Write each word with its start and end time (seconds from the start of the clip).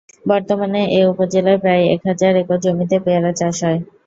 বর্তমানে 0.25 0.81
এ 0.91 1.09
উপজেলায় 1.11 1.59
প্রায় 1.63 1.83
এক 1.93 2.01
হাজার 2.09 2.33
একর 2.37 2.57
জমিতে 2.65 2.97
পেয়ারার 3.05 3.35
চাষ 3.39 3.57
হয়। 3.65 3.79